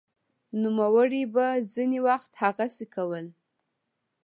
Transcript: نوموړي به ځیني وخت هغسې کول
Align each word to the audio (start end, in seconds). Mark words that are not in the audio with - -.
نوموړي 0.61 1.23
به 1.33 1.45
ځیني 1.73 1.99
وخت 2.07 2.31
هغسې 2.41 2.85
کول 2.95 3.25